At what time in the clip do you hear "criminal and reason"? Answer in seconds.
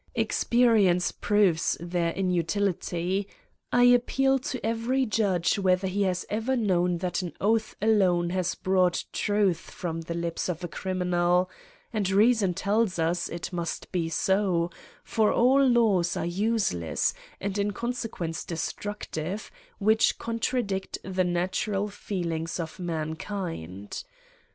10.67-12.55